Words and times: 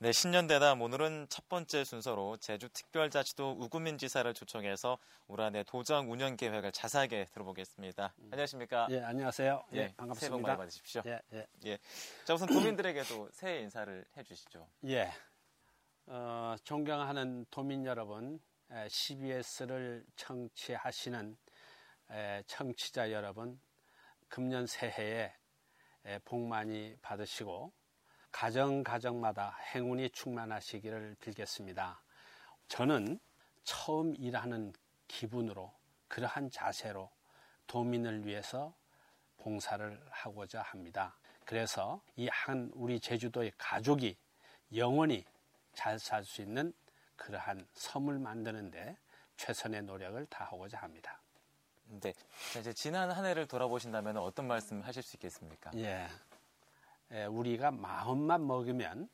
네, 0.00 0.12
신년대담 0.12 0.80
오늘은 0.80 1.26
첫 1.28 1.48
번째 1.48 1.82
순서로 1.82 2.36
제주특별자치도 2.36 3.56
우구민 3.58 3.98
지사를 3.98 4.32
초청해서 4.32 4.96
올 5.26 5.40
한해 5.40 5.64
도정 5.64 6.12
운영 6.12 6.36
계획을 6.36 6.70
자세하게 6.70 7.26
들어보겠습니다. 7.32 8.14
음. 8.20 8.28
안녕하십니까? 8.30 8.86
예, 8.92 9.00
안녕하세요. 9.00 9.64
예, 9.72 9.76
예 9.76 9.94
반갑습니다. 9.96 10.14
새해 10.20 10.30
복 10.30 10.40
많이 10.42 10.56
받으십시오. 10.56 11.02
예, 11.04 11.20
예. 11.32 11.46
예. 11.66 11.78
자, 12.24 12.32
우선 12.32 12.46
도민들에게도 12.46 13.30
새해 13.32 13.58
인사를 13.62 14.04
해 14.16 14.22
주시죠. 14.22 14.68
예. 14.86 15.10
어, 16.06 16.54
존경하는 16.62 17.44
도민 17.50 17.84
여러분, 17.84 18.38
CBS를 18.86 20.06
청취하시는 20.14 21.36
청취자 22.46 23.10
여러분, 23.10 23.60
금년 24.28 24.64
새해에 24.64 25.34
복 26.24 26.38
많이 26.46 26.94
받으시고 27.02 27.72
가정 28.32 28.82
가정마다 28.82 29.56
행운이 29.74 30.10
충만하시기를 30.10 31.16
빌겠습니다. 31.20 32.00
저는 32.68 33.18
처음 33.64 34.14
일하는 34.16 34.72
기분으로 35.08 35.72
그러한 36.08 36.50
자세로 36.50 37.10
도민을 37.66 38.26
위해서 38.26 38.74
봉사를 39.38 40.00
하고자 40.10 40.62
합니다. 40.62 41.16
그래서 41.44 42.02
이 42.16 42.28
한 42.30 42.70
우리 42.74 43.00
제주도의 43.00 43.52
가족이 43.56 44.16
영원히 44.74 45.24
잘 45.74 45.98
살 45.98 46.24
수 46.24 46.42
있는 46.42 46.72
그러한 47.16 47.66
섬을 47.74 48.18
만드는데 48.18 48.96
최선의 49.36 49.82
노력을 49.82 50.24
다하고자 50.26 50.78
합니다. 50.78 51.20
네. 51.86 52.12
이제 52.58 52.72
지난 52.72 53.10
한 53.10 53.24
해를 53.24 53.46
돌아보신다면 53.46 54.18
어떤 54.18 54.46
말씀 54.46 54.82
하실 54.82 55.02
수 55.02 55.16
있겠습니까? 55.16 55.70
예. 55.76 56.06
우리가 57.10 57.70
마음만 57.70 58.46
먹으면 58.46 59.08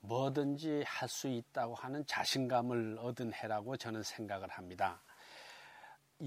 뭐든지 0.00 0.84
할 0.86 1.08
수 1.08 1.28
있다고 1.28 1.74
하는 1.74 2.04
자신감을 2.06 2.98
얻은 3.00 3.32
해라고 3.34 3.76
저는 3.76 4.02
생각을 4.02 4.48
합니다. 4.48 5.02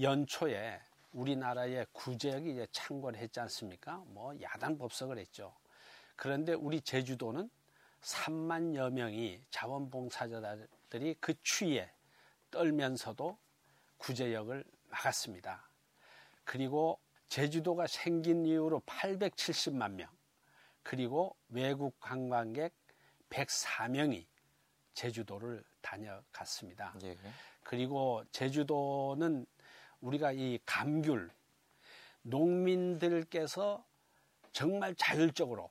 연초에 0.00 0.80
우리나라의 1.12 1.86
구제역이 1.92 2.52
이제 2.52 2.66
창궐 2.72 3.16
했지 3.16 3.40
않습니까? 3.40 4.02
뭐 4.06 4.34
야단 4.40 4.78
법석을 4.78 5.18
했죠. 5.18 5.54
그런데 6.16 6.54
우리 6.54 6.80
제주도는 6.80 7.50
3만여 8.00 8.90
명이 8.90 9.42
자원봉사자들이 9.50 11.16
그 11.20 11.34
추위에 11.42 11.90
떨면서도 12.50 13.38
구제역을 13.98 14.64
막았습니다. 14.90 15.68
그리고 16.44 16.98
제주도가 17.28 17.86
생긴 17.86 18.44
이후로 18.44 18.80
870만 18.80 19.92
명, 19.92 20.08
그리고 20.82 21.36
외국 21.48 21.98
관광객 22.00 22.72
104명이 23.30 24.26
제주도를 24.94 25.64
다녀갔습니다. 25.80 26.94
예. 27.02 27.16
그리고 27.62 28.22
제주도는 28.32 29.46
우리가 30.00 30.32
이 30.32 30.58
감귤 30.66 31.30
농민들께서 32.22 33.84
정말 34.52 34.94
자율적으로 34.94 35.70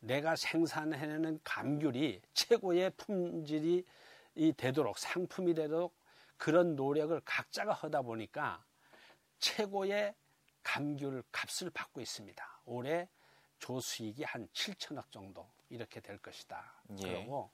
내가 0.00 0.36
생산해내는 0.36 1.40
감귤이 1.42 2.20
최고의 2.34 2.90
품질이 2.90 3.84
되도록 4.56 4.98
상품이 4.98 5.54
되도록 5.54 5.96
그런 6.36 6.76
노력을 6.76 7.18
각자가 7.24 7.72
하다 7.72 8.02
보니까 8.02 8.64
최고의 9.38 10.14
감귤 10.62 11.22
값을 11.32 11.70
받고 11.70 12.00
있습니다. 12.00 12.60
올해 12.66 13.08
조수익이 13.64 14.24
한 14.24 14.46
7천억 14.48 15.10
정도 15.10 15.48
이렇게 15.70 16.00
될 16.00 16.18
것이다. 16.18 16.82
예. 16.98 17.02
그리고 17.02 17.50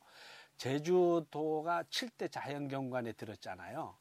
제주도가 0.56 1.84
7대 1.84 2.32
자연경관에 2.32 3.12
들었잖아요. 3.12 3.96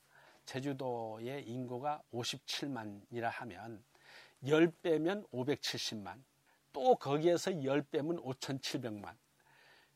제주도의 0.46 1.48
인구가 1.48 2.02
57만이라 2.12 3.30
하면 3.30 3.84
10배면 4.44 5.30
570만, 5.30 6.24
또 6.74 6.96
거기에서 6.96 7.52
10배면 7.52 8.24
5,700만. 8.24 9.16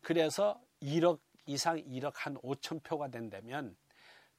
그래서 0.02 0.62
1억 0.84 1.20
이상 1.48 1.78
1억 1.78 2.14
한 2.16 2.36
5천 2.36 2.84
표가 2.84 3.08
된다면 3.08 3.76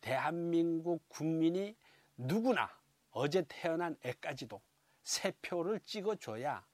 대한민국 0.01 1.03
국민이 1.09 1.75
누구나 2.17 2.71
어제 3.11 3.45
태어난 3.49 3.97
애까지도 4.05 4.63
세 5.03 5.33
표를 5.43 5.81
찍어줘야 5.81 6.65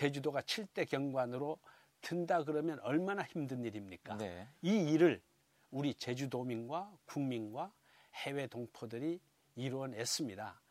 제주도가 0.00 0.40
7대 0.40 0.88
경관으로 0.88 1.58
든다 2.00 2.44
그러면 2.44 2.78
얼마나 2.80 3.22
힘든 3.22 3.62
일입니까? 3.62 4.16
네. 4.16 4.48
이 4.62 4.92
일을 4.92 5.20
우리 5.70 5.92
제주도민과 5.92 6.90
국민과 7.04 7.70
해외 8.14 8.46
동포들이 8.46 9.20
이루어냈습니다. 9.56 10.62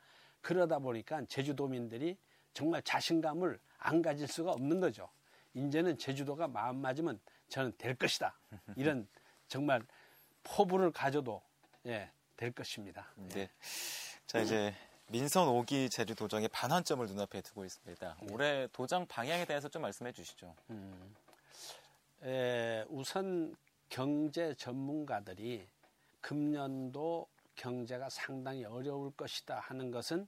그러다 0.41 0.79
보니까 0.79 1.23
제주도민들이 1.25 2.18
정말 2.53 2.81
자신감을 2.81 3.59
안 3.78 4.01
가질 4.01 4.28
수가 4.28 4.51
없는 4.53 4.79
거죠. 4.79 5.07
이제는 5.53 6.00
제주도가 6.00 6.47
마음 6.47 6.78
맞으면 6.78 7.19
저는 7.50 7.73
될 7.78 7.94
것이다. 7.94 8.35
이런 8.75 9.07
정말 9.47 9.85
포부를 10.41 10.91
가져도 10.91 11.44
예, 11.85 12.12
될 12.35 12.51
것입니다. 12.51 13.13
네. 13.16 13.47
자 14.25 14.39
이제 14.39 14.73
민선 15.12 15.47
5기 15.47 15.90
제주 15.90 16.14
도정의 16.14 16.50
반환점을 16.50 17.03
눈앞에 17.08 17.42
두고 17.42 17.66
있습니다. 17.66 18.18
네. 18.22 18.28
올해 18.31 18.68
도정 18.72 19.08
방향에 19.08 19.44
대해서 19.44 19.68
좀 19.68 19.81
말씀해 19.81 20.12
주시죠. 20.12 20.53
음, 20.70 21.16
에, 22.22 22.86
우선 22.90 23.56
경제 23.90 24.53
전문가들이 24.53 25.68
금년도 26.22 27.28
경제가 27.56 28.08
상당히 28.09 28.66
어려울 28.66 29.12
것이다 29.12 29.59
하는 29.59 29.90
것은 29.90 30.28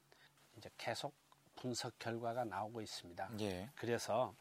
이제 0.58 0.68
계속 0.80 1.14
분석 1.56 2.00
결과가 2.00 2.44
나오고 2.44 2.82
있습니다. 2.82 3.30
예. 3.42 3.70
그래서 3.76 4.34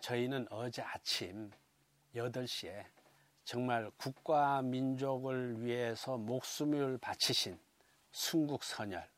저희는 0.00 0.48
어제 0.50 0.82
아침 0.82 1.52
8시에 2.16 2.86
정말 3.44 3.88
국가 3.96 4.62
민족을 4.62 5.64
위해서 5.64 6.16
목숨을 6.16 6.98
바치신 6.98 7.56
순국 8.10 8.64
선열 8.64 9.08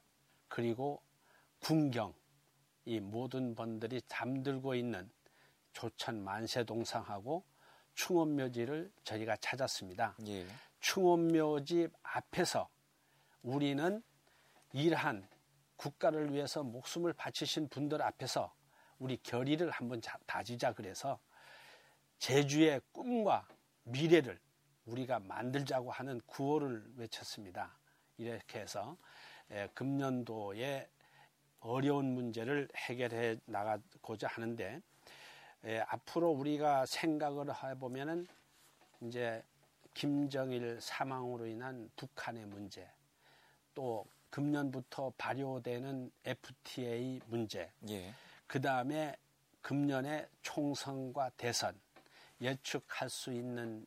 그리고 0.53 1.03
군경 1.61 2.13
이 2.85 3.01
모든 3.01 3.55
번들이 3.55 4.03
잠들고 4.07 4.75
있는 4.75 5.11
조천 5.73 6.23
만세 6.23 6.63
동상하고 6.63 7.43
충원묘지를 7.95 8.93
저희가 9.03 9.37
찾았습니다. 9.37 10.15
예. 10.27 10.47
충원묘지 10.81 11.89
앞에서 12.03 12.69
우리는 13.41 14.03
이러한 14.75 15.27
국가를 15.77 16.35
위해서 16.35 16.62
목숨을 16.62 17.15
바치신 17.15 17.71
분들 17.71 18.03
앞에서 18.03 18.53
우리 18.99 19.17
결의를 19.23 19.71
한번 19.71 20.03
다지자 20.27 20.75
그래서 20.75 21.19
제주의 22.19 22.79
꿈과 22.93 23.49
미래를 23.85 24.39
우리가 24.85 25.19
만들자고 25.21 25.91
하는 25.91 26.21
구호를 26.27 26.93
외쳤습니다. 26.97 27.79
이렇게 28.19 28.61
해서 28.61 28.99
예, 28.99 29.22
금년도에 29.75 30.89
어려운 31.61 32.07
문제를 32.15 32.69
해결해 32.75 33.37
나가고자 33.47 34.29
하는데 34.29 34.81
예, 35.65 35.81
앞으로 35.89 36.31
우리가 36.31 36.87
생각을 36.87 37.47
해보면은 37.63 38.27
이제 39.03 39.43
김정일 39.95 40.81
사망으로 40.81 41.47
인한 41.47 41.89
북한의 41.97 42.47
문제 42.47 42.89
또 43.75 44.05
금년부터 44.31 45.13
발효되는 45.17 46.11
FTA 46.25 47.21
문제 47.27 47.71
예. 47.89 48.13
그 48.47 48.61
다음에 48.61 49.15
금년에 49.61 50.27
총선과 50.43 51.31
대선 51.37 51.79
예측할 52.41 53.09
수 53.09 53.33
있는 53.33 53.87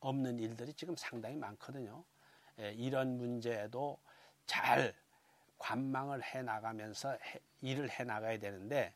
없는 0.00 0.38
일들이 0.38 0.72
지금 0.72 0.96
상당히 0.96 1.36
많거든요. 1.36 2.02
예, 2.58 2.72
이런 2.72 3.18
문제도 3.18 3.98
잘 4.52 4.94
관망을 5.56 6.22
해 6.22 6.42
나가면서 6.42 7.16
일을 7.62 7.88
해 7.90 8.04
나가야 8.04 8.38
되는데 8.38 8.94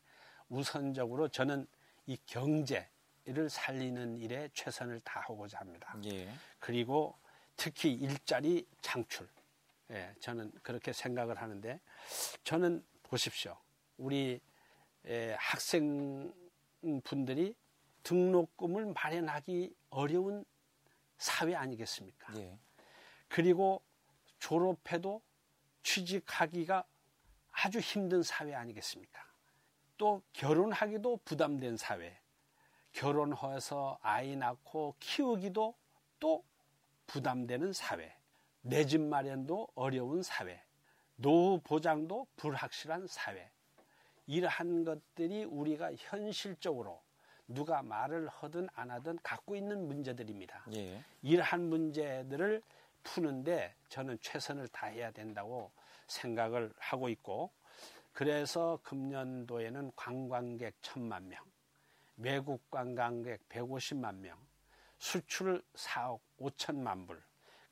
우선적으로 0.51 1.29
저는 1.29 1.67
이 2.05 2.19
경제를 2.27 3.49
살리는 3.49 4.19
일에 4.19 4.51
최선을 4.53 5.01
다하고자 5.01 5.59
합니다. 5.61 5.97
예. 6.05 6.29
그리고 6.59 7.19
특히 7.57 7.95
일자리 7.95 8.67
창출. 8.83 9.27
예, 9.93 10.15
저는 10.21 10.53
그렇게 10.63 10.93
생각을 10.93 11.41
하는데 11.41 11.81
저는 12.45 12.85
보십시오. 13.05 13.57
우리 13.97 14.39
예, 15.07 15.37
학생 15.39 16.35
분들이 17.03 17.57
등록금을 18.03 18.93
마련하기 18.93 19.75
어려운 19.89 20.45
사회 21.17 21.55
아니겠습니까? 21.55 22.37
예. 22.41 22.59
그리고 23.29 23.83
졸업해도 24.39 25.23
취직하기가 25.87 26.85
아주 27.53 27.79
힘든 27.79 28.23
사회 28.23 28.53
아니겠습니까? 28.55 29.25
또 29.97 30.21
결혼하기도 30.33 31.21
부담된 31.25 31.77
사회. 31.77 32.19
결혼해서 32.93 33.99
아이 34.03 34.35
낳고 34.37 34.97
키우기도 34.99 35.75
또 36.19 36.45
부담되는 37.07 37.73
사회, 37.73 38.13
내 38.63 38.85
집 38.85 39.01
마련도 39.01 39.69
어려운 39.77 40.23
사회, 40.23 40.61
노후 41.15 41.61
보장도 41.63 42.27
불확실한 42.37 43.07
사회. 43.07 43.49
이러한 44.27 44.85
것들이 44.85 45.45
우리가 45.45 45.93
현실적으로 45.97 47.01
누가 47.47 47.83
말을 47.83 48.29
하든 48.29 48.69
안 48.75 48.91
하든 48.91 49.21
갖고 49.23 49.55
있는 49.55 49.87
문제들입니다. 49.87 50.65
예. 50.75 51.01
이러한 51.23 51.69
문제들을 51.69 52.61
푸는데 53.07 53.75
저는 53.89 54.19
최선을 54.21 54.69
다해야 54.69 55.11
된다고 55.13 55.73
생각을 56.09 56.73
하고 56.79 57.09
있고 57.09 57.53
그래서 58.13 58.79
금년도에는 58.83 59.93
관광객 59.95 60.75
천만 60.83 61.29
명, 61.29 61.45
외국 62.17 62.69
관광객 62.71 63.47
150만 63.49 64.17
명, 64.17 64.39
수출 64.99 65.63
4억 65.75 66.21
5천만 66.41 67.07
불, 67.07 67.23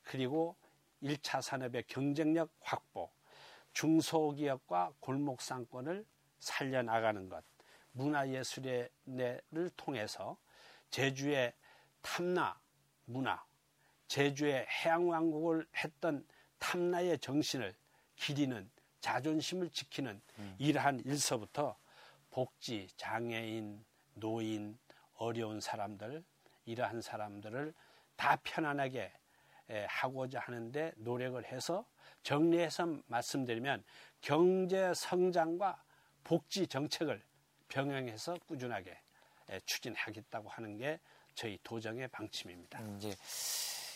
그리고 0.03 0.55
1차 1.01 1.41
산업의 1.41 1.83
경쟁력 1.87 2.51
확보, 2.61 3.11
중소기업과 3.73 4.93
골목상권을 4.99 6.05
살려나가는 6.39 7.27
것, 7.27 7.43
문화예술의 7.93 8.89
를 9.51 9.69
통해서 9.75 10.37
제주의 10.91 11.53
탐나 12.01 12.59
문화, 13.05 13.43
제주의 14.07 14.65
해양왕국을 14.67 15.67
했던 15.75 16.25
탐나의 16.59 17.19
정신을 17.19 17.75
기리는 18.15 18.69
자존심을 19.01 19.69
지키는 19.69 20.21
음. 20.39 20.55
이러한 20.57 21.01
일서부터 21.05 21.77
복지, 22.31 22.87
장애인, 22.97 23.85
노인, 24.15 24.77
어려운 25.15 25.61
사람들, 25.61 26.23
이러한 26.65 27.01
사람들을 27.01 27.73
다 28.15 28.37
편안하게 28.43 29.11
하고자 29.87 30.39
하는데 30.39 30.91
노력을 30.97 31.43
해서 31.45 31.85
정리해서 32.23 32.97
말씀드리면 33.07 33.83
경제 34.21 34.93
성장과 34.93 35.83
복지 36.23 36.67
정책을 36.67 37.21
병행해서 37.67 38.37
꾸준하게 38.47 38.97
추진하겠다고 39.65 40.49
하는 40.49 40.77
게 40.77 40.99
저희 41.35 41.59
도정의 41.63 42.07
방침입니다. 42.07 42.79
음, 42.79 42.99
예. 43.03 43.13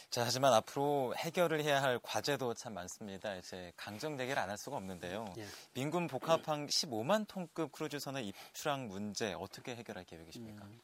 자, 0.10 0.24
하지만 0.26 0.54
앞으로 0.54 1.14
해결을 1.18 1.64
해야 1.64 1.84
할 1.84 2.00
과제도 2.02 2.56
참 2.56 2.74
많습니다. 2.74 3.36
이제 3.36 3.72
강정 3.78 4.18
대결 4.18 4.40
안 4.40 4.50
할 4.50 4.58
수가 4.58 4.78
없는데요. 4.78 5.26
예. 5.38 5.46
민군 5.76 6.08
복합항 6.08 6.66
15만 6.66 7.28
톤급 7.28 7.72
크루즈선의 7.72 8.26
입출항 8.28 8.88
문제 8.88 9.34
어떻게 9.34 9.76
해결할 9.76 10.06
계획이십니까? 10.06 10.66
음, 10.66 10.82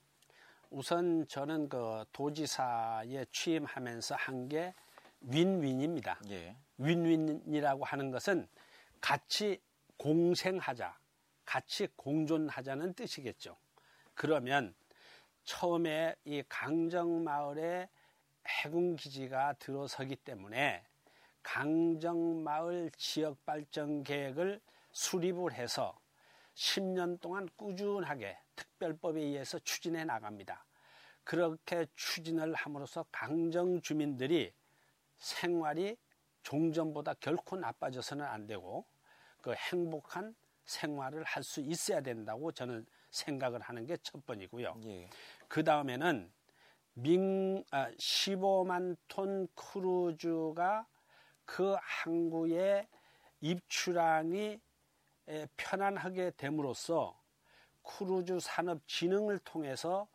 우선 0.69 1.27
저는 1.27 1.69
그 1.69 2.06
도지사에 2.12 3.25
취임하면서 3.31 4.16
한 4.16 4.48
게 4.48 4.74
윈윈입니다. 5.22 6.19
예. 6.30 6.56
윈윈이라고 6.77 7.83
하는 7.83 8.12
것은 8.12 8.48
같이 9.01 9.60
공생하자, 9.98 10.95
같이 11.45 11.88
공존하자는 11.95 12.94
뜻이겠죠. 12.94 13.57
그러면 14.13 14.75
처음에 15.45 16.13
이 16.25 16.44
강정마을에 16.48 17.89
해군 18.47 18.95
기지가 18.95 19.53
들어서기 19.53 20.15
때문에 20.18 20.83
강정마을 21.44 22.92
지역 22.97 23.44
발전 23.45 24.03
계획을 24.03 24.59
수립을 24.92 25.53
해서 25.53 25.97
10년 26.56 27.19
동안 27.21 27.47
꾸준하게 27.56 28.38
특별법에 28.56 29.19
의해서 29.21 29.59
추진해 29.59 30.06
나갑니다. 30.06 30.65
그렇게 31.24 31.86
추진을 31.95 32.53
함으로써 32.53 33.06
강정 33.12 33.81
주민들이 33.81 34.53
생활이 35.18 35.98
종전보다 36.44 37.15
결코 37.15 37.57
나빠져서는 37.57 38.24
안 38.25 38.48
되고 38.48 38.86
그 39.41 39.53
행복한 39.53 40.36
생활을 40.65 41.24
할 41.24 41.44
수 41.44 41.62
있어야 41.62 42.01
된다고 42.01 42.51
저는 42.51 42.86
생각을 43.12 43.62
하는 43.62 43.86
게 43.86 43.98
첫 44.01 44.25
번이고요. 44.25 44.80
예. 44.86 45.09
그 45.48 45.63
다음에는 45.63 46.31
민, 46.97 47.63
아, 47.71 47.92
15만 47.92 48.95
톤 49.09 49.47
크루즈가 49.53 50.88
그 51.44 51.75
항구에 51.81 52.88
입출항이 53.42 54.59
편안하게 55.57 56.31
됨으로써 56.38 57.19
크루즈 57.83 58.39
산업 58.39 58.88
진흥을 58.88 59.39
통해서 59.39 60.07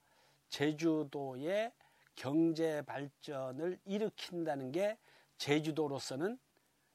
제주도의 0.49 1.71
경제 2.17 2.81
발전을 2.83 3.79
일으킨다는 3.85 4.73
게 4.73 4.97
제주도로서는 5.37 6.39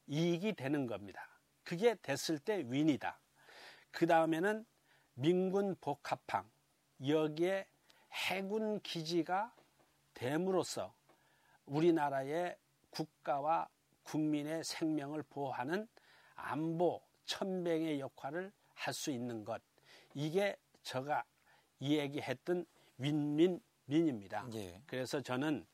이익이 0.08 0.54
되는 0.54 0.88
겁니다. 0.88 1.28
그게 1.64 1.96
됐을 2.02 2.40
때 2.40 2.64
윈이다. 2.68 3.20
그 3.92 4.08
다음에는 4.08 4.66
민군 5.14 5.76
복합항 5.80 6.50
여기에 7.06 7.68
해군 8.12 8.80
기지가 8.82 9.54
됨으로써 10.16 10.96
우리나라의 11.68 12.58
국가와 12.90 13.70
국민의 14.04 14.64
생명을 14.64 15.24
보호하는 15.24 15.88
안보 16.36 17.02
천병의 17.26 18.00
역할을 18.00 18.52
할 18.74 18.94
수 18.94 19.10
있는 19.10 19.44
것 19.44 19.62
이게 20.14 20.56
제가 20.84 21.24
이야기했던 21.80 22.66
윈윈민입니다. 22.98 24.48
예. 24.54 24.82
그래서 24.86 25.22
저는 25.22 25.66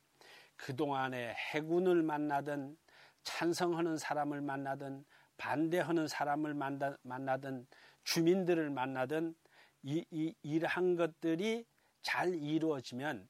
그동안에 0.56 1.34
해군을 1.54 2.04
만나든 2.04 2.78
찬성하는 3.24 3.98
사람을 3.98 4.42
만나든 4.42 5.04
반대하는 5.38 6.08
사람을 6.08 6.54
만나, 6.54 6.96
만나든 7.04 7.68
주민들을 8.04 8.70
만나든 8.70 9.36
이, 9.84 10.06
이, 10.12 10.34
이러한 10.44 10.96
것들이 10.96 11.66
잘 12.02 12.34
이루어지면 12.34 13.28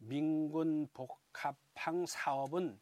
민군 0.00 0.88
복합항 0.92 2.06
사업은 2.06 2.78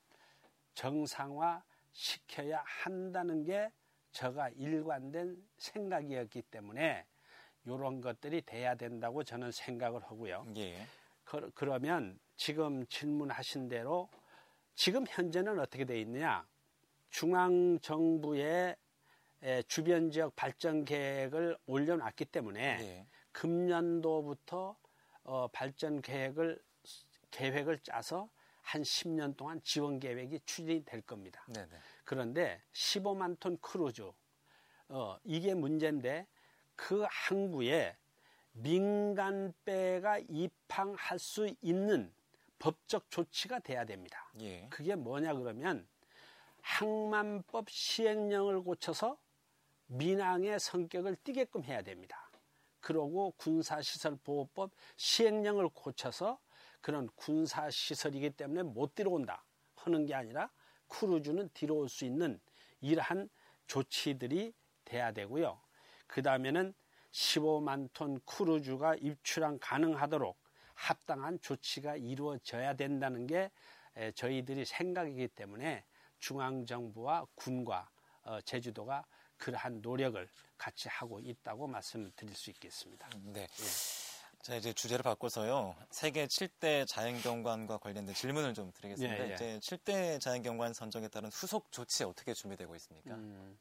정상화 0.75 1.62
시켜야 1.93 2.62
한다는 2.65 3.44
게 3.44 3.70
제가 4.12 4.49
일관된 4.50 5.37
생각이었기 5.59 6.43
때문에 6.43 7.05
이런 7.65 8.00
것들이 8.00 8.43
돼야 8.43 8.75
된다고 8.75 9.23
저는 9.25 9.50
생각을 9.50 10.03
하고요. 10.03 10.47
예. 10.56 10.87
그, 11.25 11.50
그러면 11.55 12.19
지금 12.37 12.87
질문하신 12.87 13.69
대로 13.69 14.09
지금 14.75 15.05
현재는 15.06 15.58
어떻게 15.58 15.84
돼 15.84 16.01
있느냐? 16.01 16.46
중앙 17.10 17.79
정부의 17.81 18.77
주변 19.67 20.10
지역 20.10 20.34
발전 20.37 20.84
계획을 20.84 21.58
올려놨기 21.67 22.27
때문에 22.27 22.79
예. 22.81 23.06
금년도부터 23.32 24.77
어, 25.25 25.48
발전 25.48 26.01
계획을 26.01 26.60
계획을 27.31 27.79
짜서 27.81 28.29
한 28.63 28.82
10년 28.82 29.37
동안 29.37 29.61
지원 29.63 29.99
계획이 29.99 30.41
추진이 30.44 30.85
될 30.85 31.01
겁니다. 31.03 31.44
네네. 31.49 31.69
그런데 32.05 32.63
15만 32.73 33.39
톤 33.41 33.58
크루즈 33.61 34.11
어, 34.89 35.19
이게 35.25 35.55
문제인데 35.55 36.27
그 36.77 37.05
항구에 37.08 37.97
민간 38.53 39.53
배가 39.65 40.19
입항할 40.29 41.19
수 41.19 41.53
있는 41.61 42.13
법적 42.58 43.11
조치가 43.11 43.61
돼야 43.61 43.85
됩니다. 43.85 44.31
예. 44.41 44.67
그게 44.69 44.94
뭐냐 44.94 45.35
그러면 45.35 45.87
항만법 46.61 47.70
시행령을 47.70 48.63
고쳐서 48.63 49.17
민항의 49.87 50.61
성격을 50.61 51.17
띠게끔 51.25 51.65
해야 51.65 51.82
됩니다. 51.82 52.31
그러고 52.81 53.32
군사시설보호법 53.37 54.70
시행령을 54.97 55.69
고쳐서 55.70 56.39
그런 56.81 57.08
군사 57.17 57.70
시설이기 57.70 58.31
때문에 58.31 58.63
못 58.63 58.94
들어온다 58.94 59.44
하는 59.77 60.06
게 60.06 60.15
아니라 60.15 60.51
크루즈는 60.89 61.51
들어올 61.55 61.89
수 61.89 62.05
있는 62.05 62.41
이러한 62.81 63.29
조치들이 63.67 64.55
돼야 64.85 65.13
되고요. 65.13 65.61
그 66.06 66.23
다음에는 66.23 66.75
15만 67.13 67.91
톤 67.93 68.20
크루즈가 68.25 68.94
입출항 68.97 69.58
가능하도록 69.61 70.39
합당한 70.75 71.41
조치가 71.41 71.97
이루어져야 71.97 72.75
된다는 72.75 73.27
게 73.27 73.51
저희들이 74.15 74.65
생각이기 74.65 75.29
때문에 75.29 75.85
중앙정부와 76.20 77.27
군과 77.35 77.91
어, 78.23 78.41
제주도가 78.43 79.05
그러한 79.37 79.81
노력을 79.81 80.29
같이 80.56 80.89
하고 80.89 81.20
있다고 81.20 81.67
말씀드릴 81.67 82.35
수 82.35 82.51
있겠습니다. 82.51 83.08
네. 83.25 83.43
예. 83.43 84.07
자, 84.42 84.54
이제 84.54 84.72
주제를 84.72 85.02
바꿔서요. 85.02 85.74
세계 85.90 86.26
7대 86.26 86.86
자연경관과 86.86 87.78
관련된 87.78 88.14
질문을 88.14 88.54
좀 88.54 88.72
드리겠습니다. 88.72 89.24
예, 89.26 89.30
예. 89.30 89.34
이제 89.34 89.58
7대 89.58 90.20
자연경관 90.20 90.72
선정에 90.72 91.08
따른 91.08 91.28
후속 91.30 91.70
조치 91.70 92.04
어떻게 92.04 92.32
준비되고 92.32 92.74
있습니까? 92.76 93.14
음, 93.14 93.58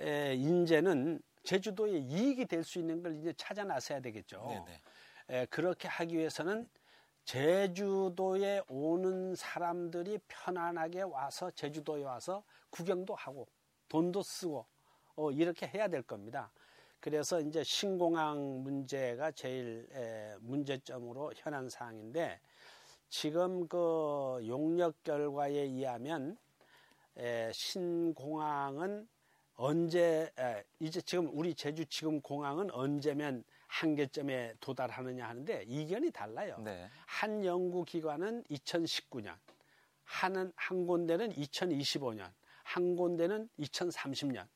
에, 0.00 0.34
이제는 0.34 1.20
제주도에 1.44 1.98
이익이 1.98 2.46
될 2.46 2.64
수 2.64 2.78
있는 2.78 3.02
걸 3.02 3.16
이제 3.18 3.32
찾아 3.36 3.64
나서야 3.64 4.00
되겠죠. 4.00 4.44
네네. 4.48 4.80
에, 5.42 5.46
그렇게 5.46 5.88
하기 5.88 6.16
위해서는 6.18 6.68
제주도에 7.24 8.62
오는 8.68 9.34
사람들이 9.34 10.18
편안하게 10.28 11.02
와서 11.02 11.50
제주도에 11.52 12.02
와서 12.04 12.44
구경도 12.70 13.14
하고 13.14 13.48
돈도 13.88 14.22
쓰고 14.22 14.66
어, 15.16 15.30
이렇게 15.30 15.66
해야 15.68 15.88
될 15.88 16.02
겁니다. 16.02 16.50
그래서 17.06 17.40
이제 17.40 17.62
신공항 17.62 18.64
문제가 18.64 19.30
제일 19.30 19.86
에, 19.92 20.34
문제점으로 20.40 21.34
현안 21.36 21.68
사항인데 21.68 22.40
지금 23.08 23.68
그 23.68 24.42
용역 24.48 25.04
결과에 25.04 25.52
의하면 25.52 26.36
에, 27.16 27.52
신공항은 27.52 29.06
언제 29.54 30.32
에, 30.36 30.64
이제 30.80 31.00
지금 31.00 31.30
우리 31.32 31.54
제주 31.54 31.86
지금 31.86 32.20
공항은 32.20 32.72
언제면 32.72 33.44
한계점에 33.68 34.54
도달하느냐 34.58 35.28
하는데 35.28 35.62
이견이 35.68 36.10
달라요. 36.10 36.56
네. 36.64 36.90
한 37.06 37.44
연구 37.44 37.84
기관은 37.84 38.42
2019년, 38.50 39.36
한, 40.02 40.52
한 40.56 40.86
군데는 40.88 41.34
2025년, 41.34 42.32
한 42.64 42.96
군데는 42.96 43.48
2030년 43.60 44.48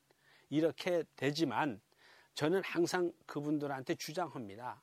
이렇게 0.49 1.05
되지만 1.15 1.81
저는 2.41 2.63
항상 2.65 3.13
그분들한테 3.27 3.97
주장합니다. 3.97 4.81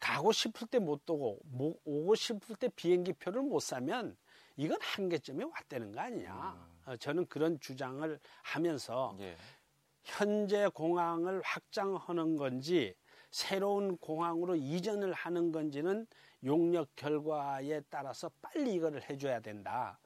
가고 0.00 0.32
싶을 0.32 0.66
때 0.68 0.78
못 0.78 1.02
오고 1.06 1.38
오고 1.84 2.14
싶을 2.14 2.56
때 2.56 2.70
비행기 2.74 3.12
표를 3.12 3.42
못 3.42 3.60
사면 3.60 4.16
이건 4.56 4.78
한계점에 4.80 5.44
왔다는 5.44 5.92
거 5.92 6.00
아니냐. 6.00 6.32
음. 6.32 6.80
어, 6.86 6.96
저는 6.96 7.26
그런 7.26 7.60
주장을 7.60 8.18
하면서 8.42 9.14
예. 9.20 9.36
현재 10.02 10.66
공항을 10.72 11.42
확장하는 11.44 12.36
건지 12.36 12.94
새로운 13.30 13.98
공항으로 13.98 14.56
이전을 14.56 15.12
하는 15.12 15.52
건지는 15.52 16.06
용역 16.42 16.88
결과에 16.96 17.82
따라서 17.90 18.30
빨리 18.40 18.76
이거를 18.76 19.02
해줘야 19.10 19.40
된다. 19.40 19.98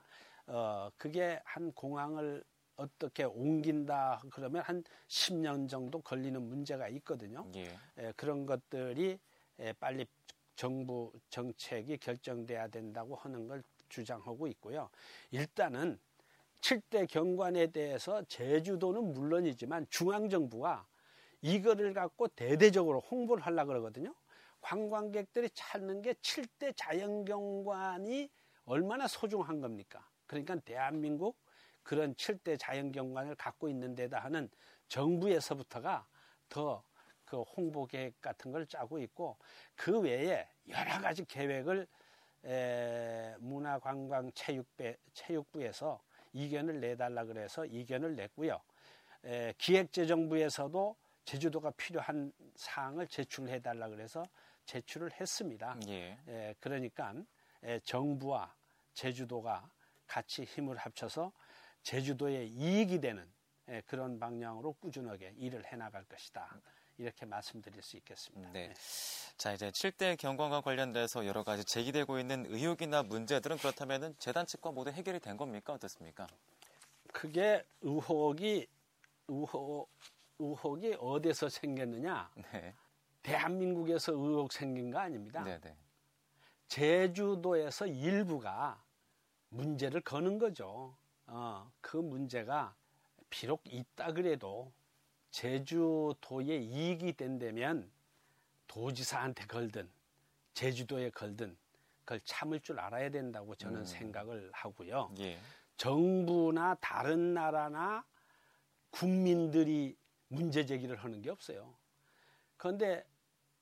어, 0.47 0.89
그게 0.97 1.39
한 1.45 1.71
공항을 1.71 2.43
어떻게 2.79 3.25
옮긴다 3.25 4.23
그러면 4.31 4.63
한 4.63 4.83
10년 5.07 5.67
정도 5.67 6.01
걸리는 6.01 6.41
문제가 6.41 6.87
있거든요. 6.89 7.45
예. 7.55 7.77
에, 7.97 8.11
그런 8.15 8.45
것들이 8.45 9.19
에, 9.59 9.73
빨리 9.73 10.07
정부 10.55 11.11
정책이 11.29 11.97
결정돼야 11.97 12.69
된다고 12.69 13.15
하는 13.15 13.47
걸 13.47 13.63
주장하고 13.89 14.47
있고요. 14.47 14.89
일단은 15.31 15.99
7대 16.61 17.07
경관에 17.09 17.67
대해서 17.67 18.23
제주도는 18.23 19.13
물론이지만 19.13 19.87
중앙정부가 19.89 20.85
이거를 21.41 21.93
갖고 21.93 22.27
대대적으로 22.29 22.99
홍보를 22.99 23.45
하려고 23.45 23.69
그러거든요. 23.69 24.13
관광객들이 24.61 25.49
찾는 25.53 26.01
게 26.01 26.13
7대 26.13 26.73
자연경관이 26.75 28.29
얼마나 28.65 29.07
소중한 29.07 29.61
겁니까? 29.61 30.05
그러니까 30.27 30.55
대한민국 30.57 31.37
그런 31.89 32.13
7대 32.13 32.59
자연경관을 32.59 33.33
갖고 33.33 33.67
있는 33.67 33.95
데다 33.95 34.19
하는 34.19 34.49
정부에서부터가 34.87 36.07
더 36.49 36.83
그 37.29 37.43
홍보 37.43 37.85
계획 37.85 38.19
같은 38.21 38.51
걸 38.51 38.65
짜고 38.65 38.99
있고 38.99 39.37
그 39.75 39.99
외에 39.99 40.47
여러 40.67 40.99
가지 40.99 41.23
계획을 41.25 41.87
에, 42.45 43.35
문화관광체육부, 43.37 44.95
체육부에서 45.13 46.01
이견을 46.33 46.79
내달라 46.79 47.25
그래서 47.25 47.65
이견을 47.65 48.15
냈고요. 48.15 48.59
에, 49.25 49.53
기획재정부에서도 49.59 50.95
제주도가 51.25 51.71
필요한 51.71 52.31
사항을 52.55 53.07
제출해 53.07 53.61
달라 53.61 53.89
그래서 53.89 54.25
제출을 54.65 55.11
했습니다. 55.19 55.77
예. 55.87 56.17
예 56.27 56.55
그러니까 56.59 57.13
예, 57.63 57.79
정부와 57.81 58.55
제주도가 58.95 59.69
같이 60.07 60.45
힘을 60.45 60.77
합쳐서 60.77 61.31
제주도에 61.89 62.45
이익이 62.45 63.01
되는 63.01 63.27
예, 63.67 63.81
그런 63.87 64.19
방향으로 64.19 64.73
꾸준하게 64.73 65.33
일을 65.39 65.65
해 65.65 65.75
나갈 65.75 66.03
것이다. 66.03 66.61
이렇게 66.99 67.25
말씀드릴 67.25 67.81
수 67.81 67.97
있겠습니다. 67.97 68.51
네. 68.51 68.67
네. 68.67 68.73
자, 69.37 69.53
이제 69.53 69.71
7대 69.71 70.15
경관과 70.19 70.61
관련돼서 70.61 71.25
여러 71.25 71.43
가지 71.43 71.65
제기되고 71.65 72.19
있는 72.19 72.45
의혹이나 72.45 73.01
문제들은 73.01 73.57
그렇다면 73.57 74.13
재단 74.19 74.45
측과 74.45 74.71
모두 74.71 74.91
해결이 74.91 75.19
된 75.19 75.35
겁니까? 75.35 75.73
어떻습니까? 75.73 76.27
그게 77.11 77.65
의혹이 77.81 78.67
의혹 79.27 79.89
의혹이 80.37 80.95
어디서 80.99 81.49
생겼느냐? 81.49 82.31
네. 82.53 82.75
대한민국에서 83.23 84.11
의혹 84.11 84.53
생긴 84.53 84.91
거 84.91 84.99
아닙니다. 84.99 85.43
네, 85.43 85.59
네. 85.59 85.75
제주도에서 86.67 87.87
일부가 87.87 88.79
문제를 89.49 90.01
거는 90.01 90.37
거죠. 90.37 90.95
어, 91.31 91.71
그 91.81 91.97
문제가 91.97 92.75
비록 93.29 93.61
있다 93.65 94.13
그래도 94.13 94.71
제주도에 95.31 96.57
이익이 96.57 97.13
된다면 97.13 97.89
도지사한테 98.67 99.45
걸든 99.45 99.89
제주도에 100.53 101.11
걸든 101.11 101.55
그걸 101.99 102.19
참을 102.21 102.59
줄 102.61 102.79
알아야 102.79 103.09
된다고 103.09 103.53
저는 103.55 103.81
음. 103.81 103.85
생각을 103.85 104.49
하고요. 104.51 105.13
예. 105.19 105.37
정부나 105.77 106.75
다른 106.81 107.33
나라나 107.33 108.03
국민들이 108.89 109.95
문제 110.27 110.65
제기를 110.65 110.95
하는 110.97 111.21
게 111.21 111.29
없어요. 111.29 111.75
그런데 112.57 113.05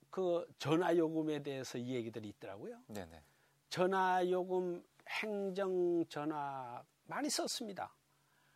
그 0.09 0.47
전화 0.57 0.95
요금에 0.95 1.43
대해서 1.43 1.77
이 1.77 1.93
얘기들이 1.93 2.29
있더라고요. 2.29 2.81
네네. 2.87 3.21
전화 3.69 4.27
요금 4.29 4.83
행정 5.09 6.05
전화 6.07 6.83
많이 7.07 7.29
썼습니다. 7.29 7.95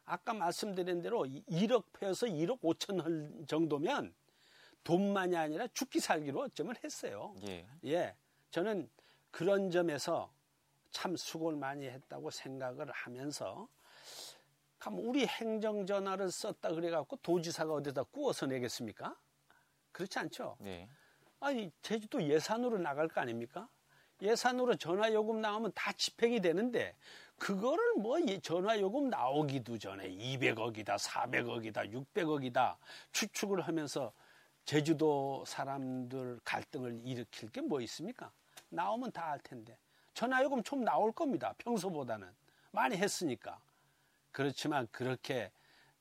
아까 0.05 0.33
말씀드린 0.33 1.01
대로 1.01 1.25
1억 1.25 1.85
표에서 1.93 2.27
1억 2.27 2.61
5천 2.61 3.47
정도면 3.47 4.13
돈만이 4.83 5.35
아니라 5.35 5.67
죽기 5.73 5.99
살기로 5.99 6.41
어쩌면 6.41 6.75
했어요. 6.83 7.35
예. 7.47 7.67
예. 7.85 8.15
저는 8.49 8.89
그런 9.29 9.71
점에서 9.71 10.33
참 10.89 11.15
수고를 11.15 11.57
많이 11.57 11.87
했다고 11.87 12.31
생각을 12.31 12.91
하면서 12.91 13.67
그럼 14.77 15.07
우리 15.07 15.25
행정 15.25 15.85
전화를 15.85 16.31
썼다 16.31 16.73
그래갖고 16.73 17.17
도지사가 17.17 17.73
어디다 17.73 18.03
구워서 18.05 18.47
내겠습니까? 18.47 19.15
그렇지 19.91 20.19
않죠. 20.19 20.57
네. 20.59 20.89
아니 21.39 21.71
제주도 21.81 22.21
예산으로 22.21 22.79
나갈 22.79 23.07
거 23.07 23.21
아닙니까? 23.21 23.69
예산으로 24.21 24.75
전화 24.75 25.11
요금 25.13 25.41
나오면 25.41 25.71
다 25.73 25.91
집행이 25.93 26.41
되는데 26.41 26.95
그거를 27.41 27.95
뭐 27.95 28.19
전화 28.43 28.79
요금 28.79 29.09
나오기도 29.09 29.75
전에 29.79 30.07
200억이다, 30.11 30.95
400억이다, 30.99 31.91
600억이다 31.91 32.75
추측을 33.13 33.61
하면서 33.61 34.13
제주도 34.63 35.43
사람들 35.47 36.39
갈등을 36.43 37.01
일으킬 37.03 37.49
게 37.49 37.61
뭐 37.61 37.81
있습니까? 37.81 38.31
나오면 38.69 39.11
다할 39.11 39.39
텐데 39.39 39.75
전화 40.13 40.43
요금 40.43 40.61
좀 40.61 40.83
나올 40.83 41.11
겁니다. 41.11 41.55
평소보다는 41.57 42.29
많이 42.69 42.95
했으니까. 42.95 43.59
그렇지만 44.31 44.87
그렇게 44.91 45.51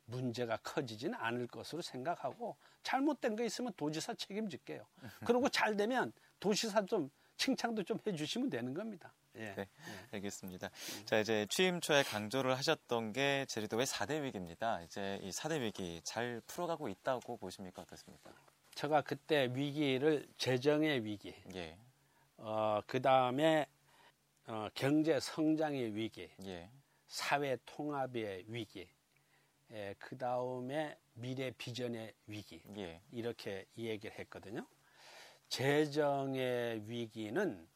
문제가 0.04 0.59
커지지는 0.59 1.14
않을 1.18 1.47
것으로 1.47 1.80
생각하고 1.80 2.54
잘못된 2.82 3.35
거 3.35 3.44
있으면 3.44 3.73
도지사 3.78 4.12
책임질게요. 4.12 4.85
그리고 5.25 5.49
잘 5.49 5.75
되면 5.75 6.12
도지사 6.38 6.85
좀 6.85 7.11
칭찬도 7.38 7.85
좀 7.85 7.99
해주시면 8.06 8.50
되는 8.50 8.75
겁니다. 8.75 9.11
예. 9.40 9.54
네, 9.54 9.68
알겠습니다. 10.12 10.68
음. 10.68 11.06
자, 11.06 11.18
이제 11.18 11.47
취임 11.49 11.80
초에 11.80 12.02
강조를 12.02 12.56
하셨던 12.59 13.12
게 13.12 13.47
제주도의 13.49 13.87
4대 13.87 14.23
위기입니다. 14.23 14.82
이제 14.82 15.18
이 15.23 15.30
4대 15.30 15.61
위기 15.61 16.00
잘 16.04 16.42
풀어가고 16.47 16.88
있다고 16.88 17.38
보십니까? 17.38 17.82
어떻습니까? 17.82 18.30
제가 18.75 19.00
그때 19.02 19.50
위기를 19.52 20.28
재정의 20.37 21.04
위기, 21.04 21.35
예. 21.54 21.76
어, 22.37 22.80
그 22.87 23.00
다음에 23.00 23.66
어, 24.47 24.68
경제 24.75 25.18
성장의 25.18 25.94
위기, 25.94 26.30
예. 26.44 26.70
사회 27.09 27.56
통합의 27.66 28.44
위기, 28.47 28.88
예, 29.73 29.94
그 29.99 30.16
다음에 30.18 30.97
미래 31.14 31.50
비전의 31.52 32.12
위기 32.26 32.62
예. 32.76 33.00
이렇게 33.12 33.66
얘기를 33.76 34.18
했거든요. 34.18 34.66
재정의 35.49 36.88
위기는 36.88 37.68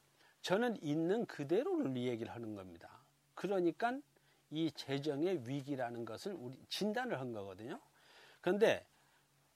저는 0.44 0.76
있는 0.82 1.24
그대로를 1.24 1.96
얘기를 1.96 2.30
하는 2.34 2.54
겁니다. 2.54 3.00
그러니까 3.34 3.98
이 4.50 4.70
재정의 4.72 5.48
위기라는 5.48 6.04
것을 6.04 6.34
우리 6.34 6.62
진단을 6.68 7.18
한 7.18 7.32
거거든요. 7.32 7.80
그런데 8.42 8.86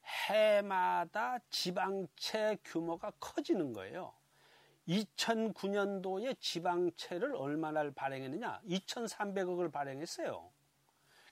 해마다 0.02 1.40
지방채 1.50 2.56
규모가 2.64 3.12
커지는 3.20 3.74
거예요. 3.74 4.14
2009년도에 4.88 6.40
지방채를 6.40 7.36
얼마나 7.36 7.90
발행했느냐? 7.90 8.62
2,300억을 8.64 9.70
발행했어요. 9.70 10.50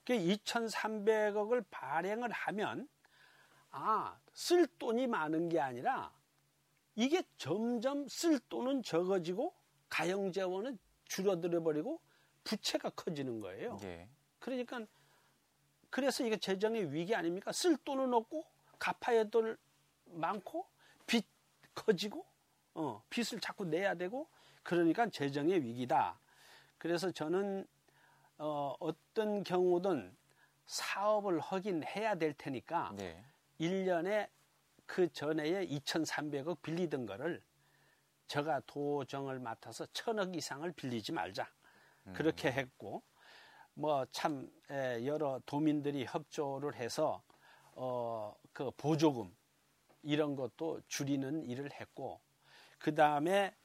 그 0.05 0.13
2,300억을 0.13 1.65
발행을 1.71 2.31
하면 2.31 2.87
아, 3.71 4.19
쓸 4.33 4.67
돈이 4.77 5.07
많은 5.07 5.49
게 5.49 5.59
아니라 5.59 6.11
이게 6.97 7.21
점점 7.37 8.07
쓸 8.07 8.39
돈은 8.39 8.81
적어지고 8.81 9.53
가용 9.87 10.31
재원은 10.31 10.79
줄어들어 11.05 11.61
버리고 11.61 12.01
부채가 12.43 12.89
커지는 12.89 13.39
거예요. 13.39 13.77
예. 13.83 14.09
그러니까 14.39 14.81
그래서 15.91 16.25
이게 16.25 16.37
재정의 16.37 16.91
위기 16.91 17.13
아닙니까? 17.13 17.51
쓸 17.51 17.77
돈은 17.77 18.13
없고 18.15 18.43
갚아야 18.79 19.25
돈 19.25 19.55
많고 20.05 20.65
빚 21.05 21.23
커지고 21.75 22.25
어, 22.73 23.03
빚을 23.11 23.39
자꾸 23.41 23.63
내야 23.63 23.93
되고 23.93 24.27
그러니까 24.63 25.07
재정의 25.07 25.63
위기다. 25.63 26.19
그래서 26.79 27.11
저는 27.11 27.67
어, 28.39 28.75
어떤 28.79 29.43
경우든 29.43 30.17
사업을 30.65 31.39
하긴 31.39 31.83
해야 31.83 32.15
될 32.15 32.33
테니까 32.33 32.91
네. 32.95 33.23
1년에 33.59 34.29
그 34.87 35.11
전에 35.13 35.67
2,300억 35.67 36.61
빌리던 36.63 37.05
거를 37.05 37.43
제가 38.27 38.61
도정을 38.67 39.39
맡아서 39.39 39.85
천억 39.93 40.35
이상을 40.35 40.69
빌리지 40.73 41.11
말자. 41.13 41.49
음. 42.07 42.13
그렇게 42.13 42.51
했고 42.51 43.03
뭐 43.75 44.05
참 44.11 44.49
여러 45.05 45.39
도민들이 45.45 46.05
협조를 46.05 46.75
해서 46.75 47.21
어 47.75 48.35
그 48.53 48.71
보조금 48.71 49.35
이런 50.01 50.35
것도 50.35 50.81
줄이는 50.87 51.43
일을 51.43 51.71
했고 51.73 52.19
그 52.79 52.95
다음에 52.95 53.55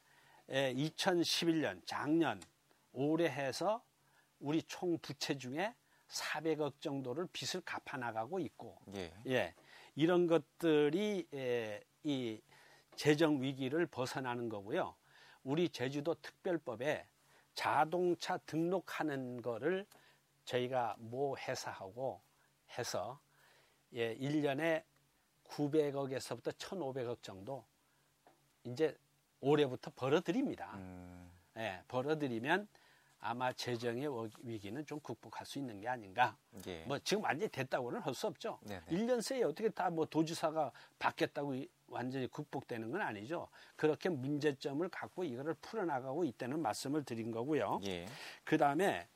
2011년 0.48 1.80
작년 1.86 2.40
올해 2.92 3.26
해서 3.30 3.82
우리 4.38 4.62
총 4.64 4.98
부채 4.98 5.38
중에 5.38 5.74
400억 6.08 6.80
정도를 6.80 7.26
빚을 7.32 7.62
갚아 7.64 7.96
나가고 7.96 8.38
있고 8.40 8.78
예. 8.94 9.14
예. 9.28 9.54
이런 9.94 10.26
것들이 10.26 11.26
예, 11.34 11.82
이 12.02 12.40
재정 12.96 13.42
위기를 13.42 13.86
벗어나는 13.86 14.48
거고요. 14.48 14.94
우리 15.44 15.68
제주도 15.68 16.14
특별법에 16.14 17.06
자동차 17.54 18.38
등록하는 18.38 19.42
거를 19.42 19.86
저희가 20.44 20.96
모 20.98 21.36
회사하고 21.36 22.22
해서 22.78 23.20
예, 23.92 24.16
1년에 24.16 24.84
900억에서부터 25.44 26.52
1,500억 26.56 27.22
정도 27.22 27.64
이제 28.64 28.96
올해부터 29.40 29.90
벌어드립니다. 29.94 30.72
음. 30.76 31.30
예, 31.56 31.82
벌어드리면 31.88 32.68
아마 33.24 33.52
재정의 33.52 34.08
위기는 34.42 34.84
좀 34.84 34.98
극복할 34.98 35.46
수 35.46 35.58
있는 35.60 35.80
게 35.80 35.86
아닌가. 35.86 36.36
예. 36.66 36.82
뭐 36.86 36.98
지금 36.98 37.22
완전히 37.22 37.48
됐다고는 37.50 38.00
할 38.00 38.12
수 38.14 38.26
없죠. 38.26 38.58
네네. 38.66 38.82
1년 38.90 39.22
새에 39.22 39.44
어떻게 39.44 39.68
다 39.68 39.88
뭐 39.90 40.04
도지사가 40.04 40.72
바뀌었다고 40.98 41.54
완전히 41.86 42.26
극복되는 42.26 42.90
건 42.90 43.00
아니죠. 43.00 43.46
그렇게 43.76 44.08
문제점을 44.08 44.86
갖고 44.88 45.22
이거를 45.22 45.54
풀어나가고 45.54 46.24
있다는 46.24 46.60
말씀을 46.60 47.04
드린 47.04 47.30
거고요. 47.30 47.80
예. 47.84 48.06
그 48.42 48.58
다음에 48.58 49.06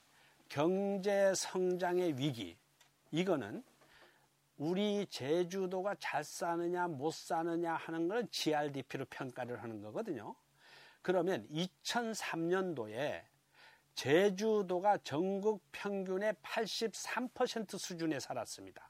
경제 0.48 1.32
성장의 1.34 2.16
위기. 2.18 2.56
이거는 3.10 3.64
우리 4.58 5.04
제주도가 5.10 5.96
잘 5.98 6.22
사느냐 6.22 6.86
못 6.86 7.12
사느냐 7.12 7.74
하는 7.74 8.06
것은 8.06 8.28
GRDP로 8.30 9.06
평가를 9.10 9.62
하는 9.62 9.82
거거든요. 9.82 10.34
그러면 11.02 11.46
2003년도에 11.48 13.22
제주도가 13.96 14.98
전국 14.98 15.62
평균의 15.72 16.34
83% 16.42 17.78
수준에 17.78 18.20
살았습니다. 18.20 18.88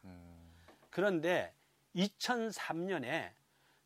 그런데 0.90 1.54
2003년에 1.94 3.32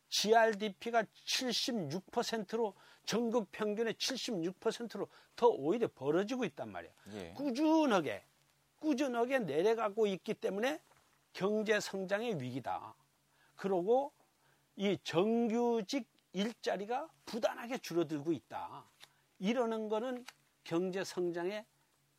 GRDP가 0.08 1.04
76%로 1.04 2.74
전국 3.04 3.52
평균의 3.52 3.94
76%로 3.94 5.08
더 5.36 5.48
오히려 5.48 5.88
벌어지고 5.94 6.44
있단 6.46 6.72
말이에요. 6.72 6.94
예. 7.12 7.32
꾸준하게 7.34 8.24
꾸준하게 8.80 9.40
내려가고 9.40 10.06
있기 10.06 10.34
때문에 10.34 10.80
경제 11.32 11.78
성장의 11.78 12.40
위기다. 12.40 12.94
그러고 13.56 14.12
이 14.74 14.96
정규직 15.04 16.08
일자리가 16.32 17.08
부단하게 17.26 17.78
줄어들고 17.78 18.32
있다. 18.32 18.84
이러는 19.38 19.88
거는 19.88 20.24
경제 20.64 21.04
성장의 21.04 21.64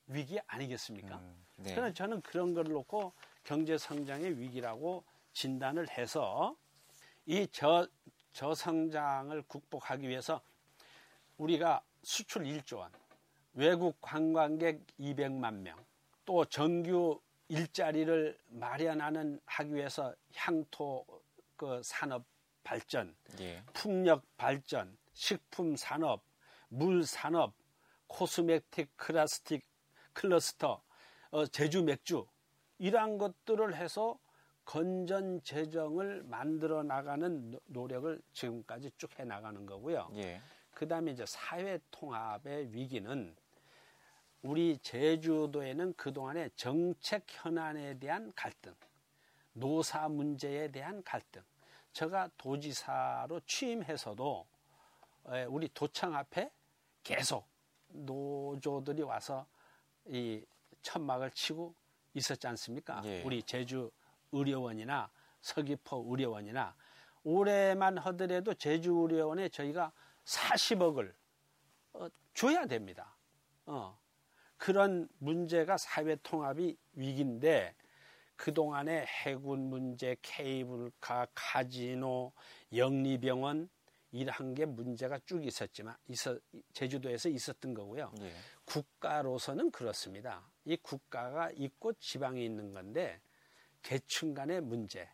위기 0.08 0.39
아니겠습니까? 0.47 1.17
음, 1.17 1.45
네. 1.58 1.75
그래서 1.75 1.93
저는 1.93 2.21
그런 2.21 2.54
걸 2.54 2.65
놓고 2.65 3.13
경제 3.43 3.77
성장의 3.77 4.39
위기라고 4.39 5.04
진단을 5.34 5.89
해서 5.89 6.56
이 7.25 7.47
저, 7.51 7.88
저성장을 8.34 9.41
극복하기 9.43 10.08
위해서 10.08 10.41
우리가 11.38 11.84
수출 12.04 12.43
1조 12.43 12.77
원, 12.77 12.91
외국 13.54 13.99
관광객 14.01 14.86
200만 14.99 15.54
명, 15.56 15.77
또 16.25 16.45
정규 16.45 17.21
일자리를 17.47 18.38
마련하는 18.47 19.39
하기 19.45 19.73
위해서 19.75 20.15
향토 20.36 21.06
그 21.58 21.82
산업 21.84 22.25
발전, 22.63 23.15
예. 23.39 23.63
풍력 23.73 24.23
발전, 24.38 24.97
식품 25.13 25.75
산업, 25.75 26.23
물 26.69 27.04
산업, 27.04 27.54
코스메틱 28.12 28.97
클라스틱 28.97 29.65
클러스터, 30.13 30.82
어, 31.32 31.45
제주 31.47 31.82
맥주 31.82 32.28
이러한 32.78 33.17
것들을 33.17 33.74
해서 33.76 34.19
건전 34.65 35.41
재정을 35.43 36.24
만들어 36.24 36.84
나가는 36.84 37.58
노력을 37.67 38.21
지금까지 38.34 38.91
쭉 38.97 39.17
해 39.17 39.24
나가는 39.24 39.65
거고요. 39.65 40.12
예. 40.15 40.41
그다음에 40.74 41.12
이제 41.12 41.26
사회 41.26 41.80
통합의 41.89 42.74
위기는 42.74 43.36
우리 44.41 44.78
제주도에는 44.80 45.93
그동안에 45.93 46.50
정책 46.56 47.24
현안에 47.28 47.97
대한 47.97 48.32
갈등, 48.36 48.74
노사 49.54 50.10
문제에 50.10 50.69
대한 50.69 51.02
갈등. 51.04 51.41
제가 51.93 52.30
도지사로 52.38 53.39
취임해서도 53.45 54.45
우리 55.50 55.69
도청 55.69 56.15
앞에 56.15 56.50
계속 57.04 57.45
노조들이 57.93 59.04
와서 59.04 59.45
이 60.06 60.43
천막을 60.82 61.32
치고 61.32 61.75
있었지 62.13 62.47
않습니까? 62.47 63.01
예. 63.06 63.23
우리 63.23 63.43
제주 63.43 63.91
의료원이나 64.32 65.10
서귀포 65.41 66.06
의료원이나 66.10 66.75
올해만 67.23 67.97
하더라도 67.97 68.54
제주 68.54 68.93
의료원에 68.93 69.49
저희가 69.49 69.91
40억을 70.25 71.13
어, 71.93 72.08
줘야 72.34 72.65
됩니다. 72.65 73.15
어. 73.65 73.99
그런 74.58 75.08
문제가 75.17 75.77
사회 75.77 76.15
통합이 76.17 76.77
위기인데 76.93 77.75
그동안에 78.36 79.06
해군 79.06 79.69
문제, 79.69 80.15
케이블카, 80.21 81.27
카지노, 81.34 82.32
영리병원 82.73 83.69
이러한 84.12 84.54
게 84.54 84.65
문제가 84.65 85.19
쭉 85.26 85.45
있었지만 85.45 85.95
있어, 86.08 86.38
제주도에서 86.74 87.30
있었던 87.30 87.74
거고요. 87.74 88.12
예. 88.21 88.34
국가로서는 88.65 89.71
그렇습니다. 89.71 90.52
이 90.65 90.76
국가가 90.78 91.50
있고 91.52 91.93
지방이 91.93 92.43
있는 92.43 92.71
건데 92.71 93.21
계층 93.82 94.34
간의 94.34 94.62
문제, 94.62 95.10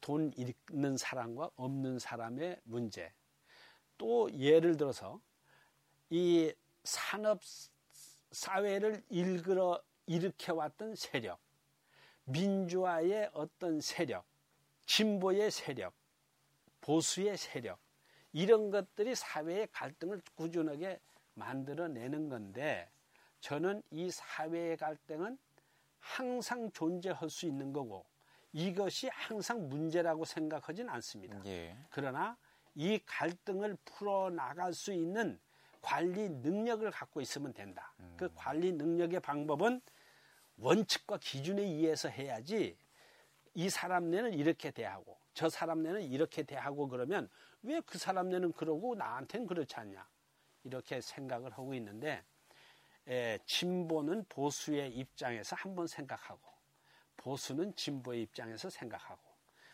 돈 0.00 0.32
있는 0.36 0.96
사람과 0.96 1.50
없는 1.56 1.98
사람의 1.98 2.60
문제, 2.64 3.12
또 3.98 4.32
예를 4.32 4.76
들어서 4.76 5.20
이 6.10 6.52
산업 6.82 7.40
사회를 8.30 9.04
일그러 9.08 9.82
일으켜 10.06 10.54
왔던 10.54 10.96
세력, 10.96 11.40
민주화의 12.24 13.30
어떤 13.32 13.80
세력, 13.80 14.26
진보의 14.86 15.50
세력, 15.50 15.94
보수의 16.80 17.36
세력, 17.36 17.83
이런 18.34 18.70
것들이 18.70 19.14
사회의 19.14 19.68
갈등을 19.72 20.20
꾸준하게 20.34 20.98
만들어내는 21.34 22.28
건데 22.28 22.90
저는 23.40 23.80
이 23.90 24.10
사회의 24.10 24.76
갈등은 24.76 25.38
항상 26.00 26.70
존재할 26.72 27.30
수 27.30 27.46
있는 27.46 27.72
거고 27.72 28.04
이것이 28.52 29.08
항상 29.12 29.68
문제라고 29.68 30.24
생각하진 30.24 30.88
않습니다. 30.88 31.40
예. 31.46 31.76
그러나 31.90 32.36
이 32.74 32.98
갈등을 33.06 33.76
풀어나갈 33.84 34.74
수 34.74 34.92
있는 34.92 35.38
관리 35.80 36.28
능력을 36.28 36.90
갖고 36.90 37.20
있으면 37.20 37.52
된다. 37.52 37.94
음. 38.00 38.14
그 38.16 38.28
관리 38.34 38.72
능력의 38.72 39.20
방법은 39.20 39.80
원칙과 40.56 41.18
기준에 41.18 41.62
의해서 41.62 42.08
해야지 42.08 42.76
이 43.54 43.70
사람 43.70 44.10
네는 44.10 44.34
이렇게 44.34 44.72
대하고 44.72 45.23
저 45.34 45.48
사람 45.50 45.82
네는 45.82 46.02
이렇게 46.04 46.42
대하고 46.44 46.88
그러면 46.88 47.28
왜 47.62 47.80
그 47.82 47.98
사람 47.98 48.28
네는 48.30 48.52
그러고 48.52 48.94
나한테는 48.94 49.46
그렇지 49.46 49.74
않냐? 49.76 50.06
이렇게 50.64 51.00
생각을 51.00 51.52
하고 51.52 51.74
있는데 51.74 52.24
에, 53.08 53.38
진보는 53.46 54.24
보수의 54.28 54.92
입장에서 54.96 55.56
한번 55.56 55.86
생각하고 55.86 56.40
보수는 57.16 57.74
진보의 57.76 58.22
입장에서 58.22 58.70
생각하고 58.70 59.20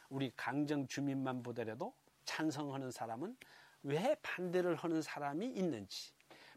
우리 0.08 0.32
강정 0.36 0.86
주민만 0.88 1.42
보더라도 1.42 1.94
찬성하는 2.24 2.90
사람은 2.90 3.36
왜 3.84 4.16
반대를 4.22 4.76
하는 4.76 5.00
사람이 5.02 5.46
있는지, 5.46 6.12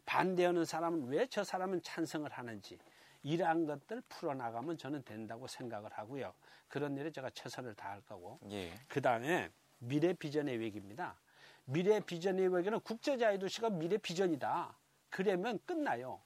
반대하는 0.06 0.64
사람은 0.64 1.04
왜 1.08 1.26
저 1.28 1.42
사람은 1.44 1.82
찬성을 1.82 2.30
하는지, 2.30 2.78
이러한 3.24 3.64
것들 3.66 4.02
풀어나가면 4.02 4.76
저는 4.76 5.02
된다고 5.02 5.48
생각을 5.48 5.90
하고요. 5.92 6.34
그런 6.68 6.96
일에 6.96 7.10
제가 7.10 7.30
최선을 7.30 7.74
다할 7.74 8.02
거고. 8.02 8.38
예. 8.50 8.72
그 8.86 9.00
다음에 9.00 9.50
미래 9.78 10.12
비전의 10.12 10.58
외기입니다. 10.58 11.18
미래 11.64 12.00
비전의 12.00 12.48
외기는 12.48 12.78
국제자유도시가 12.80 13.70
미래 13.70 13.96
비전이다. 13.96 14.78
그러면 15.08 15.58
끝나요. 15.64 16.20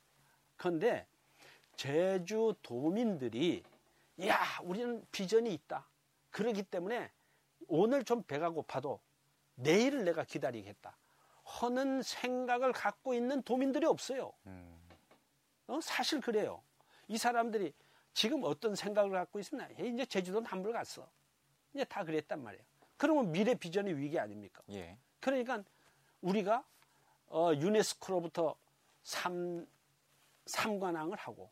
그런데 0.57 1.07
제주 1.77 2.55
도민들이 2.63 3.63
야 4.27 4.41
우리는 4.65 5.05
비전이 5.13 5.55
있다. 5.55 5.89
그러기 6.31 6.65
때문에 6.65 7.13
오늘 7.69 8.03
좀 8.03 8.25
배가 8.25 8.51
고파도 8.51 9.01
내일을 9.55 10.05
내가 10.05 10.25
기다리겠다. 10.25 10.97
하는 11.45 12.03
생각을 12.03 12.73
갖고 12.73 13.15
있는 13.15 13.43
도민들이 13.43 13.87
없어요. 13.87 14.33
음. 14.47 14.77
어, 15.69 15.81
사실 15.81 16.21
그래요. 16.21 16.61
이 17.09 17.19
사람들이 17.19 17.73
지금 18.13 18.43
어떤 18.45 18.75
생각을 18.75 19.11
갖고 19.13 19.39
있으나 19.39 19.69
이제 19.81 20.05
제주도는 20.05 20.47
한물 20.47 20.73
갔어. 20.73 21.11
이제 21.75 21.85
다 21.85 22.05
그랬단 22.05 22.43
말이에요. 22.43 22.65
그러면 22.97 23.33
미래 23.33 23.55
비전의 23.55 23.97
위기 23.99 24.19
아닙니까? 24.19 24.63
예. 24.71 24.97
그러니까 25.21 25.63
우리가 26.21 26.65
어, 27.29 27.53
유네스코로부터 27.55 28.57
삼, 29.03 29.67
삼관왕을 30.47 31.17
하고 31.17 31.51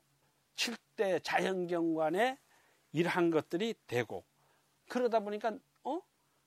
7대 0.56 1.22
자연경관에 1.22 2.38
이러한 2.92 3.30
것들이 3.30 3.74
되고 3.86 4.24
그러다 4.88 5.20
보니까 5.20 5.56
어? 5.84 6.00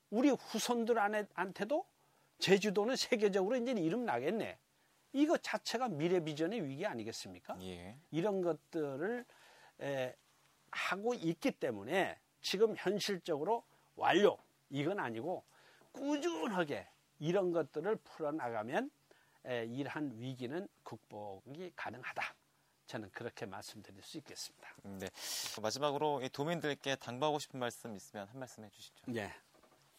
우리 0.10 0.30
후손들한테도 0.30 1.86
제주도는 2.40 2.96
세계적으로 2.96 3.56
이제 3.56 3.72
이름 3.72 4.06
나겠네. 4.06 4.58
이것 5.14 5.42
자체가 5.42 5.90
미래 5.90 6.20
비전의 6.20 6.64
위기 6.64 6.86
아니겠습니까? 6.86 7.58
예. 7.62 7.98
이런 8.12 8.42
것들을 8.42 9.26
에, 9.82 10.16
하고 10.72 11.14
있기 11.14 11.52
때문에 11.52 12.20
지금 12.42 12.76
현실적으로 12.78 13.64
완료 13.96 14.38
이건 14.70 15.00
아니고 15.00 15.44
꾸준하게 15.92 16.88
이런 17.20 17.52
것들을 17.52 17.96
풀어나가면 17.98 18.92
에, 19.46 19.66
이러한 19.66 20.14
위기는 20.20 20.68
극복이 20.84 21.74
가능하다. 21.76 22.36
저는 22.86 23.12
그렇게 23.12 23.46
말씀드릴 23.46 24.02
수 24.02 24.18
있겠습니다. 24.18 24.68
네. 24.84 25.08
마지막으로 25.62 26.22
도민들께 26.34 26.96
당부하고 26.96 27.38
싶은 27.38 27.60
말씀 27.60 27.96
있으면 27.96 28.28
한 28.28 28.40
말씀 28.40 28.64
해주시죠. 28.64 29.12
네. 29.12 29.32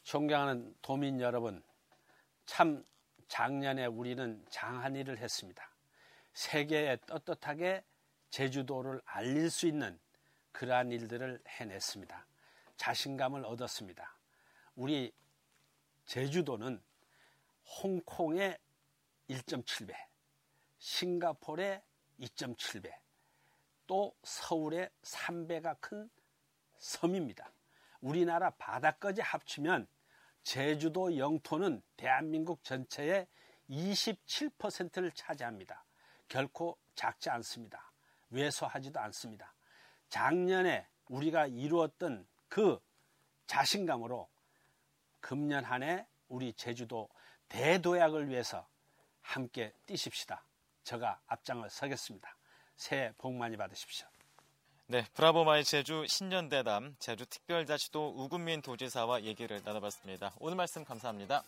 존경하는 0.03 0.75
도민 0.83 1.21
여러분, 1.21 1.63
참 2.47 2.85
작년에 3.31 3.87
우리는 3.87 4.45
장한 4.51 4.97
일을 4.97 5.19
했습니다. 5.19 5.71
세계에 6.35 6.97
떳떳하게 7.07 7.85
제주도를 8.29 9.01
알릴 9.05 9.51
수 9.51 9.69
있는 9.69 9.99
그러한 10.51 10.91
일들을 10.91 11.41
해냈습니다. 11.47 12.27
자신감을 12.77 13.45
얻었습니다. 13.45 14.17
우리 14.75 15.13
제주도는 16.07 16.83
홍콩의 17.81 18.59
1.7배, 19.29 19.95
싱가포르의 20.81 21.83
2.7배, 22.19 22.93
또 23.87 24.13
서울의 24.25 24.91
3배가 25.03 25.81
큰 25.81 26.11
섬입니다. 26.79 27.53
우리나라 28.01 28.51
바다까지 28.51 29.21
합치면 29.21 29.87
제주도 30.51 31.17
영토는 31.17 31.81
대한민국 31.97 32.65
전체의 32.65 33.29
27%를 33.71 35.13
차지합니다. 35.13 35.85
결코 36.27 36.77
작지 36.97 37.31
않습니다. 37.31 37.93
왜소하지도 38.31 38.99
않습니다. 38.99 39.55
작년에 40.09 40.89
우리가 41.07 41.47
이루었던 41.47 42.27
그 42.49 42.81
자신감으로 43.47 44.29
금년 45.21 45.65
한 45.65 45.85
해 45.85 46.05
우리 46.27 46.53
제주도 46.55 47.09
대도약을 47.49 48.29
위해서 48.29 48.69
함께 49.21 49.73
뛰십시다. 49.87 50.45
제가 50.83 51.21
앞장을 51.29 51.71
서겠습니다. 51.71 52.37
새해 52.75 53.13
복 53.19 53.35
많이 53.35 53.57
받으십시오. 53.57 54.09
네, 54.91 55.05
브라보마이 55.15 55.63
제주 55.63 56.05
신년대담 56.09 56.97
제주 56.99 57.25
특별자치도 57.25 58.15
우금민 58.17 58.61
도지사와 58.61 59.23
얘기를 59.23 59.63
나눠봤습니다. 59.65 60.33
오늘 60.41 60.57
말씀 60.57 60.85
감사합니다. 60.85 61.45